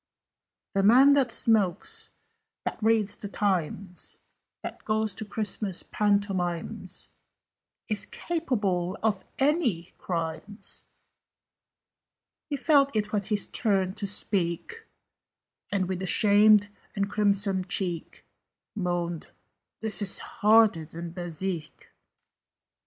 [0.73, 2.09] "The man that smokes
[2.65, 4.19] that reads the Times
[4.63, 7.11] That goes to Christmas Pantomimes
[7.87, 10.85] Is capable of any crimes!"
[12.49, 14.87] He felt it was his turn to speak,
[15.71, 18.25] And, with a shamed and crimson cheek,
[18.73, 19.27] Moaned
[19.81, 21.89] "This is harder than Bezique!"